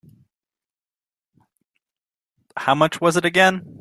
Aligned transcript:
How 2.57 2.73
much 2.73 2.99
was 2.99 3.15
it 3.17 3.23
again? 3.25 3.69